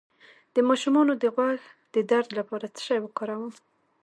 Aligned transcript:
د 0.53 0.57
ماشوم 0.67 0.95
د 1.23 1.25
غوږ 1.35 1.61
د 1.93 1.95
درد 2.11 2.29
لپاره 2.39 2.65
څه 2.75 2.81
شی 2.87 2.97
وکاروم؟ 3.01 3.51